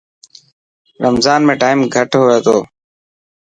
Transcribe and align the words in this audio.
رمضان 1.03 1.39
۾ 1.51 1.53
ٽائم 1.63 1.79
گهٽ 1.93 2.11
هئي 2.21 2.37
تو. 2.45 2.57